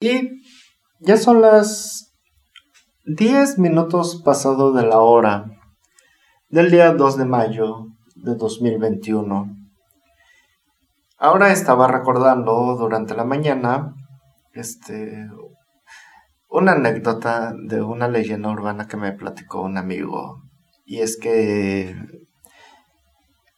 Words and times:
Y 0.00 0.42
ya 1.00 1.16
son 1.16 1.40
las 1.40 2.14
10 3.04 3.58
minutos 3.58 4.22
pasado 4.24 4.72
de 4.72 4.86
la 4.86 4.98
hora 4.98 5.46
del 6.50 6.70
día 6.70 6.92
2 6.92 7.16
de 7.16 7.24
mayo 7.24 7.88
de 8.14 8.36
2021. 8.36 9.56
Ahora 11.18 11.50
estaba 11.52 11.88
recordando 11.88 12.76
durante 12.76 13.16
la 13.16 13.24
mañana 13.24 13.92
este 14.52 15.26
una 16.48 16.72
anécdota 16.72 17.52
de 17.66 17.82
una 17.82 18.06
leyenda 18.06 18.50
urbana 18.50 18.86
que 18.86 18.96
me 18.96 19.10
platicó 19.10 19.62
un 19.62 19.78
amigo. 19.78 20.42
Y 20.84 21.00
es 21.00 21.18
que 21.18 21.96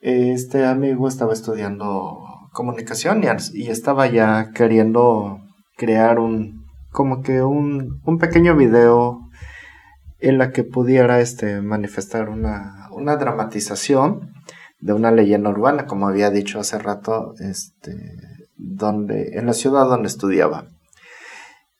este 0.00 0.64
amigo 0.64 1.07
estaba 1.07 1.34
estudiando 1.34 2.25
comunicación 2.52 3.22
y, 3.52 3.68
estaba 3.68 4.07
ya 4.07 4.52
queriendo 4.54 5.50
crear 5.80 6.18
un 6.18 6.66
como 6.90 7.22
que 7.22 7.40
un, 7.42 8.02
un 8.04 8.18
pequeño 8.18 8.54
video 8.54 9.30
en 10.18 10.36
la 10.36 10.52
que 10.52 10.62
pudiera 10.62 11.21
este 11.21 11.62
manifestar 11.62 12.29
una, 12.29 12.88
una 12.90 13.16
dramatización 13.16 14.35
de 14.79 14.93
una 14.93 15.11
leyenda 15.11 15.48
urbana, 15.48 15.86
como 15.86 16.07
había 16.07 16.30
dicho 16.30 16.61
hace 16.61 16.79
rato, 16.79 17.32
este, 17.38 17.96
donde, 18.57 19.38
en 19.38 19.46
la 19.46 19.54
ciudad 19.54 19.86
donde 19.86 20.08
estudiaba. 20.08 20.66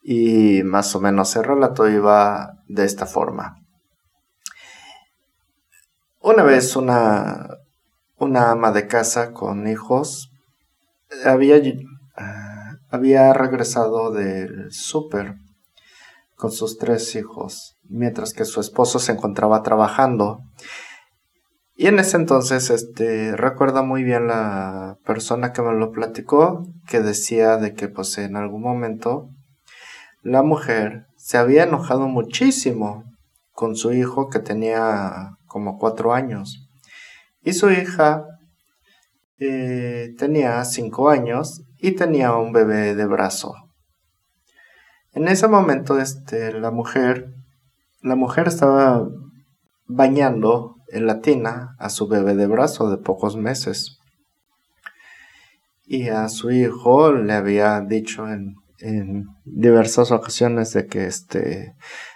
Y 0.03 0.63
más 0.63 0.95
o 0.95 1.01
menos 1.01 1.37
el 1.37 1.45
relato 1.45 1.87
iba 1.87 2.55
de 2.69 2.87
esta 2.87 3.05
forma. 3.05 3.57
Una 6.23 6.43
vez 6.43 6.75
una, 6.75 7.49
una 8.17 8.51
ama 8.51 8.73
de 8.73 8.87
casa 8.87 9.33
con 9.33 9.69
hijos 9.69 10.31
había, 11.27 11.61
había 12.91 13.33
regresado 13.33 14.11
del 14.11 14.73
súper 14.73 15.35
con 16.37 16.51
sus 16.51 16.79
tres 16.79 17.15
hijos, 17.17 17.77
mientras 17.85 18.33
que 18.33 18.45
su 18.45 18.61
esposo 18.61 18.99
se 18.99 19.13
encontraba 19.13 19.63
trabajando 19.63 20.41
y 21.81 21.87
en 21.87 21.99
ese 21.99 22.19
entonces, 22.19 22.69
este, 22.69 23.35
recuerdo 23.35 23.83
muy 23.83 24.05
bien 24.05 24.27
la 24.27 24.99
persona 25.07 25.55
que 25.55 25.63
me 25.63 25.73
lo 25.73 25.93
platicó, 25.93 26.67
que 26.87 27.01
decía 27.01 27.57
de 27.57 27.73
que 27.73 27.89
pues 27.89 28.19
en 28.19 28.37
algún 28.37 28.61
momento 28.61 29.31
la 30.21 30.43
mujer 30.43 31.07
se 31.17 31.39
había 31.39 31.63
enojado 31.63 32.07
muchísimo 32.07 33.05
con 33.53 33.77
su 33.77 33.95
hijo 33.95 34.29
que 34.29 34.41
tenía 34.41 35.39
como 35.47 35.79
cuatro 35.79 36.13
años. 36.13 36.69
Y 37.41 37.55
su 37.55 37.71
hija 37.71 38.25
eh, 39.39 40.11
tenía 40.19 40.63
cinco 40.67 41.09
años 41.09 41.63
y 41.81 41.93
tenía 41.93 42.35
un 42.35 42.53
bebé 42.53 42.95
de 42.95 43.07
brazo. 43.07 43.55
En 45.13 45.29
ese 45.29 45.49
momento, 45.49 45.99
este, 45.99 46.53
la 46.53 46.71
mujer, 46.71 47.35
la 48.03 48.15
mujer 48.15 48.49
estaba 48.49 49.09
bañando 49.87 50.77
en 50.93 51.07
la 51.07 51.21
tina 51.21 51.75
a 51.79 51.89
su 51.89 52.07
bebé 52.07 52.35
de 52.35 52.47
brazo 52.47 52.91
de 52.91 52.99
pocos 52.99 53.37
meses. 53.37 53.99
Y 55.85 56.09
a 56.09 56.29
su 56.29 56.51
hijo 56.51 57.13
le 57.13 57.33
había 57.33 57.81
dicho 57.81 58.29
en, 58.29 58.55
diversas 59.45 60.11
ocasiones 60.11 60.73
de 60.73 60.87
que 60.87 61.05
este 61.05 61.75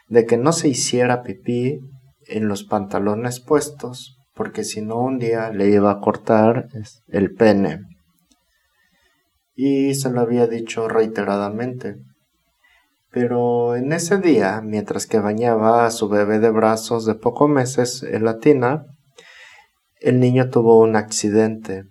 de 0.09 0.25
que 0.25 0.39
no 0.39 0.53
se 0.53 0.69
hiciera 0.69 1.23
pipí 1.23 1.79
en 2.27 2.49
los 2.49 2.65
pantalones 2.65 3.39
puestos 3.39 4.17
porque 4.33 4.65
si 4.65 4.81
no 4.81 4.97
un 4.97 5.19
día 5.19 5.51
le 5.51 5.69
iba 5.69 5.91
a 5.91 6.01
cortar 6.01 6.69
el 7.09 7.35
pene 7.35 7.81
y 9.55 9.95
se 9.95 10.11
lo 10.11 10.21
había 10.21 10.47
dicho 10.47 10.89
reiteradamente 10.89 11.97
pero 13.15 13.77
en 13.77 13.93
ese 13.93 14.19
día, 14.19 14.61
mientras 14.61 15.07
que 15.07 15.21
bañaba 15.21 15.87
a 15.87 15.93
su 15.93 16.09
bebé 16.09 16.41
de 16.41 16.51
brazos 16.51 17.07
de 17.07 17.15
pocos 17.15 17.49
meses 17.49 18.03
en 18.03 18.25
la 18.25 18.41
tina, 18.41 18.87
el 20.01 20.19
niño 20.19 20.51
tuvo 20.51 20.81
un 20.81 20.97
accidente 20.97 21.85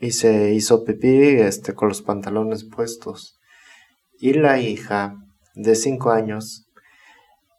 y 0.00 0.12
se 0.12 0.54
hizo 0.54 0.82
pipí 0.82 1.18
este, 1.18 1.74
con 1.74 1.90
los 1.90 2.00
pantalones 2.00 2.64
puestos. 2.64 3.38
Y 4.18 4.32
la 4.32 4.58
hija, 4.58 5.14
de 5.54 5.74
cinco 5.74 6.10
años, 6.10 6.70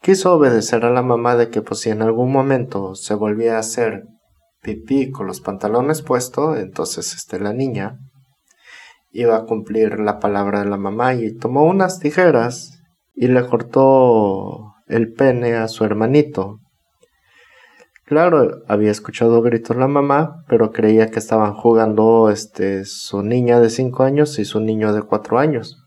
quiso 0.02 0.34
obedecer 0.34 0.86
a 0.86 0.90
la 0.90 1.04
mamá 1.04 1.36
de 1.36 1.52
que 1.52 1.62
pues 1.62 1.82
si 1.82 1.92
en 1.92 2.02
algún 2.02 2.32
momento 2.32 2.96
se 2.96 3.14
volvía 3.14 3.58
a 3.58 3.60
hacer 3.60 4.06
pipí 4.64 5.12
con 5.12 5.28
los 5.28 5.40
pantalones 5.40 6.02
puestos, 6.02 6.58
entonces 6.58 7.14
este, 7.14 7.40
la 7.40 7.54
niña 7.54 8.00
iba 9.16 9.38
a 9.38 9.46
cumplir 9.46 10.00
la 10.00 10.20
palabra 10.20 10.60
de 10.60 10.70
la 10.70 10.78
mamá 10.78 11.14
y 11.14 11.34
tomó 11.34 11.64
unas 11.64 12.00
tijeras 12.00 12.82
y 13.14 13.28
le 13.28 13.46
cortó 13.48 14.74
el 14.88 15.14
pene 15.14 15.56
a 15.56 15.70
su 15.70 15.86
hermanito. 15.86 16.60
Claro, 18.06 18.62
había 18.68 18.92
escuchado 18.92 19.42
gritos 19.42 19.78
la 19.78 19.88
mamá, 19.88 20.44
pero 20.50 20.72
creía 20.72 21.10
que 21.10 21.20
estaban 21.20 21.54
jugando 21.54 22.30
este 22.30 22.84
su 22.84 23.24
niña 23.24 23.62
de 23.62 23.70
cinco 23.70 24.04
años 24.04 24.38
y 24.38 24.44
su 24.44 24.60
niño 24.60 24.94
de 24.94 25.02
cuatro 25.02 25.40
años. 25.40 25.78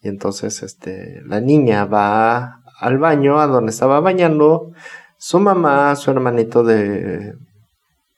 Y 0.00 0.08
entonces 0.08 0.62
este 0.62 1.20
la 1.26 1.40
niña 1.40 1.84
va 1.86 2.62
al 2.78 2.98
baño 2.98 3.40
a 3.40 3.48
donde 3.48 3.72
estaba 3.72 4.00
bañando 4.00 4.70
su 5.18 5.40
mamá, 5.40 5.94
su 5.96 6.12
hermanito 6.12 6.62
de 6.62 7.34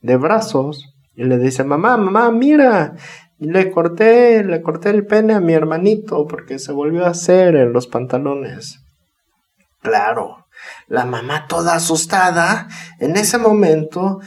de 0.02 0.16
brazos 0.16 0.94
y 1.14 1.24
le 1.24 1.38
dice, 1.38 1.64
"Mamá, 1.64 1.96
mamá, 1.96 2.30
mira, 2.30 2.94
le 3.42 3.70
corté, 3.70 4.44
le 4.44 4.62
corté 4.62 4.91
el 4.91 5.06
pene 5.06 5.34
a 5.34 5.41
mi 5.41 5.53
hermanito 5.53 6.26
porque 6.26 6.58
se 6.58 6.72
volvió 6.72 7.04
a 7.04 7.10
hacer 7.10 7.56
en 7.56 7.72
los 7.72 7.86
pantalones. 7.86 8.80
Claro, 9.80 10.47
la 10.86 11.04
mamá 11.04 11.47
toda 11.48 11.75
asustada, 11.75 12.69
en 13.00 13.16
ese 13.16 13.38
momento, 13.38 14.20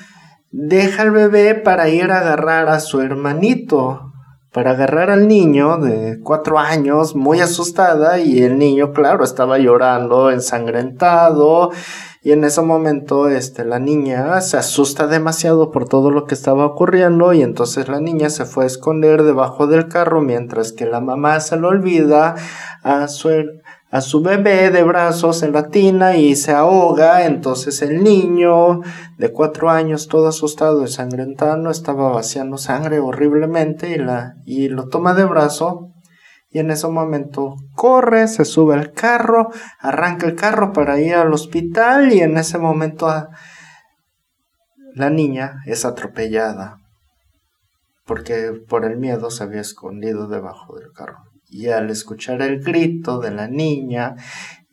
deja 0.51 1.03
al 1.03 1.11
bebé 1.11 1.55
para 1.55 1.89
ir 1.89 2.11
a 2.11 2.19
agarrar 2.19 2.67
a 2.67 2.79
su 2.79 3.01
hermanito, 3.01 4.11
para 4.51 4.71
agarrar 4.71 5.09
al 5.09 5.27
niño 5.27 5.77
de 5.77 6.19
cuatro 6.21 6.59
años, 6.59 7.15
muy 7.15 7.39
asustada, 7.39 8.19
y 8.19 8.43
el 8.43 8.57
niño, 8.57 8.91
claro, 8.91 9.23
estaba 9.23 9.57
llorando, 9.57 10.31
ensangrentado, 10.31 11.71
y 12.25 12.31
en 12.31 12.43
ese 12.43 12.63
momento, 12.63 13.29
este, 13.29 13.63
la 13.65 13.77
niña 13.77 14.41
se 14.41 14.57
asusta 14.57 15.05
demasiado 15.05 15.69
por 15.69 15.87
todo 15.87 16.09
lo 16.09 16.25
que 16.25 16.33
estaba 16.33 16.65
ocurriendo 16.65 17.33
y 17.33 17.43
entonces 17.43 17.87
la 17.87 17.99
niña 17.99 18.31
se 18.31 18.45
fue 18.45 18.63
a 18.63 18.67
esconder 18.67 19.21
debajo 19.21 19.67
del 19.67 19.87
carro 19.89 20.21
mientras 20.21 20.71
que 20.71 20.87
la 20.87 21.01
mamá 21.01 21.39
se 21.39 21.55
lo 21.55 21.67
olvida 21.67 22.33
a 22.81 23.07
su, 23.09 23.29
a 23.91 24.01
su 24.01 24.23
bebé 24.23 24.71
de 24.71 24.81
brazos 24.81 25.43
en 25.43 25.53
la 25.53 25.67
tina 25.67 26.17
y 26.17 26.35
se 26.35 26.51
ahoga. 26.51 27.27
Entonces 27.27 27.83
el 27.83 28.03
niño 28.03 28.81
de 29.19 29.31
cuatro 29.31 29.69
años, 29.69 30.07
todo 30.07 30.29
asustado 30.29 30.83
y 30.83 30.87
sangrentando, 30.87 31.69
estaba 31.69 32.09
vaciando 32.09 32.57
sangre 32.57 32.99
horriblemente 33.01 33.91
y, 33.91 33.99
la, 33.99 34.37
y 34.45 34.69
lo 34.69 34.87
toma 34.87 35.13
de 35.13 35.25
brazo 35.25 35.91
y 36.55 36.59
en 36.59 36.71
ese 36.71 36.87
momento 36.87 37.57
corre, 37.73 38.29
se 38.29 38.45
sube 38.45 38.75
al 38.75 38.93
carro, 38.93 39.49
arranca 39.77 40.25
el 40.25 40.35
carro 40.35 40.71
para 40.71 41.01
ir 41.01 41.15
al 41.15 41.33
hospital 41.33 42.13
y 42.13 42.21
en 42.21 42.37
ese 42.37 42.57
momento 42.57 43.09
ah, 43.09 43.27
la 44.93 45.09
niña 45.09 45.63
es 45.65 45.83
atropellada 45.83 46.77
porque 48.05 48.53
por 48.69 48.85
el 48.85 48.95
miedo 48.95 49.31
se 49.31 49.43
había 49.43 49.59
escondido 49.59 50.29
debajo 50.29 50.77
del 50.77 50.93
carro. 50.93 51.17
Y 51.49 51.67
al 51.67 51.89
escuchar 51.89 52.41
el 52.41 52.63
grito 52.63 53.19
de 53.19 53.31
la 53.31 53.49
niña 53.49 54.15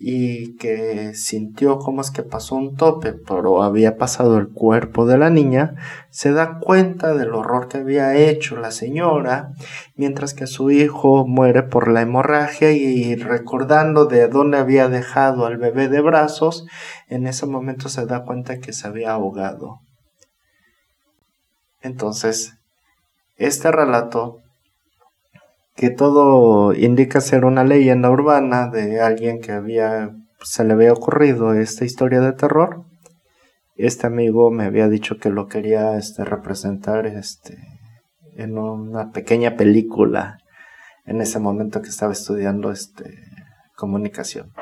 y 0.05 0.57
que 0.57 1.15
sintió 1.15 1.79
como 1.79 2.01
es 2.01 2.11
que 2.11 2.25
pasó 2.25 2.57
un 2.57 2.75
tope, 2.75 3.13
pero 3.13 3.63
había 3.63 3.97
pasado 3.97 4.37
el 4.37 4.49
cuerpo 4.49 5.07
de 5.07 5.17
la 5.17 5.31
niña, 5.31 5.77
se 6.11 6.33
da 6.33 6.59
cuenta 6.59 7.15
del 7.15 7.33
horror 7.35 7.69
que 7.69 7.79
había 7.79 8.17
hecho 8.17 8.57
la 8.57 8.73
señora, 8.73 9.53
mientras 9.95 10.35
que 10.35 10.49
su 10.49 10.73
hijo 10.73 11.25
muere 11.25 11.63
por 11.63 11.87
la 11.87 12.03
hemorragia 12.03 12.73
y 12.73 13.15
recordando 13.15 14.07
de 14.07 14.27
dónde 14.27 14.59
había 14.59 14.89
dejado 14.89 15.47
al 15.47 15.57
bebé 15.57 15.89
de 15.89 16.01
brazos, 16.01 16.67
en 17.07 17.29
ese 17.29 17.47
momento 17.47 17.89
se 17.89 18.05
da 18.05 18.25
cuenta 18.25 18.59
que 18.59 18.73
se 18.73 18.89
había 18.89 19.13
ahogado. 19.13 19.83
Entonces, 21.81 22.55
este 23.37 23.71
relato 23.71 24.42
que 25.75 25.91
todo 25.91 26.75
indica 26.75 27.21
ser 27.21 27.45
una 27.45 27.65
leyenda 27.65 28.11
urbana 28.11 28.69
de 28.69 29.01
alguien 29.01 29.41
que 29.41 29.53
había 29.53 30.11
se 30.45 30.65
le 30.65 30.73
había 30.73 30.93
ocurrido 30.93 31.55
esta 31.55 31.85
historia 31.85 32.21
de 32.21 32.33
terror. 32.33 32.85
Este 33.77 34.07
amigo 34.07 34.51
me 34.51 34.65
había 34.65 34.89
dicho 34.89 35.19
que 35.19 35.31
lo 35.31 35.47
quería 35.47 35.97
este, 35.97 36.25
representar 36.25 37.07
este, 37.07 37.59
en 38.37 38.59
una 38.59 39.11
pequeña 39.11 39.57
película 39.57 40.39
en 41.05 41.21
ese 41.21 41.39
momento 41.39 41.83
que 41.83 41.89
estaba 41.89 42.13
estudiando 42.13 42.71
este, 42.71 43.19
comunicación. 43.77 44.53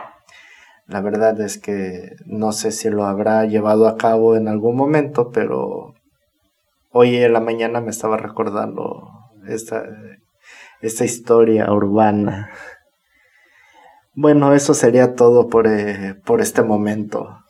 La 0.86 1.00
verdad 1.00 1.40
es 1.40 1.58
que 1.58 2.10
no 2.26 2.52
sé 2.52 2.72
si 2.72 2.90
lo 2.90 3.04
habrá 3.04 3.44
llevado 3.44 3.86
a 3.86 3.96
cabo 3.96 4.36
en 4.36 4.48
algún 4.48 4.76
momento, 4.76 5.30
pero 5.30 5.94
hoy 6.90 7.16
en 7.16 7.32
la 7.32 7.40
mañana 7.40 7.80
me 7.80 7.90
estaba 7.90 8.16
recordando 8.16 9.08
esta, 9.46 9.84
esta 10.80 11.04
historia 11.04 11.72
urbana. 11.72 12.50
Bueno, 14.14 14.54
eso 14.54 14.74
sería 14.74 15.14
todo 15.14 15.48
por, 15.48 15.66
eh, 15.66 16.14
por 16.24 16.40
este 16.40 16.62
momento. 16.62 17.44